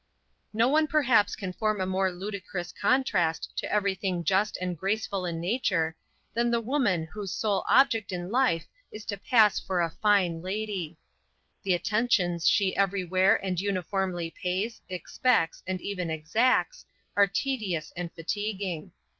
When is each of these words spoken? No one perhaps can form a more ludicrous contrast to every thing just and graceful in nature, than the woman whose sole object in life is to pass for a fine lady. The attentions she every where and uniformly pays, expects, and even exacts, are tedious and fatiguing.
No 0.51 0.67
one 0.67 0.87
perhaps 0.87 1.35
can 1.35 1.53
form 1.53 1.79
a 1.79 1.85
more 1.85 2.11
ludicrous 2.11 2.71
contrast 2.71 3.51
to 3.55 3.71
every 3.71 3.93
thing 3.93 4.23
just 4.23 4.57
and 4.59 4.75
graceful 4.75 5.27
in 5.27 5.39
nature, 5.39 5.95
than 6.33 6.49
the 6.49 6.59
woman 6.59 7.07
whose 7.13 7.31
sole 7.31 7.63
object 7.69 8.11
in 8.11 8.31
life 8.31 8.65
is 8.91 9.05
to 9.05 9.17
pass 9.19 9.59
for 9.59 9.79
a 9.79 9.91
fine 10.01 10.41
lady. 10.41 10.97
The 11.61 11.75
attentions 11.75 12.47
she 12.47 12.75
every 12.75 13.03
where 13.03 13.35
and 13.45 13.61
uniformly 13.61 14.31
pays, 14.31 14.81
expects, 14.89 15.61
and 15.67 15.79
even 15.81 16.09
exacts, 16.09 16.83
are 17.15 17.27
tedious 17.27 17.93
and 17.95 18.11
fatiguing. 18.11 18.93